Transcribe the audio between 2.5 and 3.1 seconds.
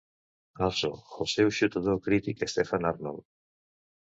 Stephen